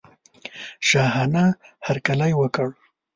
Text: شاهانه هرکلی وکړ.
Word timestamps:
شاهانه 0.89 1.45
هرکلی 1.87 2.31
وکړ. 2.41 2.69